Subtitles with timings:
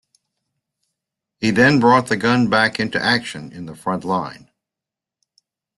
[1.37, 4.49] He then brought the gun back into action in the front line.